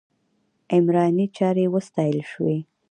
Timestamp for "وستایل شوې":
1.73-2.57